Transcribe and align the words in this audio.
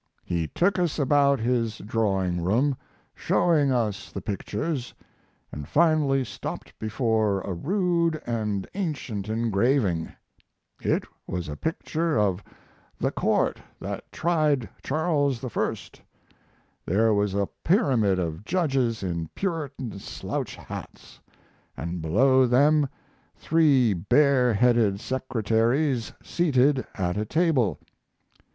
He 0.25 0.47
took 0.47 0.79
us 0.79 0.97
about 0.97 1.39
his 1.39 1.77
drawing 1.77 2.41
room, 2.41 2.75
showing 3.13 3.71
us 3.71 4.11
the 4.11 4.19
pictures, 4.19 4.95
and 5.51 5.67
finally 5.67 6.25
stopped 6.25 6.73
before 6.79 7.41
a 7.41 7.53
rude 7.53 8.19
and 8.25 8.67
ancient 8.73 9.29
engraving. 9.29 10.11
It 10.79 11.03
was 11.27 11.47
a 11.47 11.55
picture 11.55 12.17
of 12.17 12.43
the 12.97 13.11
court 13.11 13.61
that 13.79 14.11
tried 14.11 14.67
Charles 14.81 15.45
I. 15.45 15.69
There 16.83 17.13
was 17.13 17.35
a 17.35 17.47
pyramid 17.63 18.17
of 18.17 18.43
judges 18.43 19.03
in 19.03 19.27
Puritan 19.35 19.99
slouch 19.99 20.55
hats, 20.55 21.19
and 21.77 22.01
below 22.01 22.47
them 22.47 22.89
three 23.35 23.93
bareheaded 23.93 24.99
secretaries 24.99 26.11
seated 26.23 26.87
at 26.95 27.17
a 27.17 27.25
table. 27.25 27.77